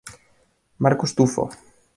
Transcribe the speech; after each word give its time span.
Marcus 0.79 1.13
Tufo. 1.13 1.45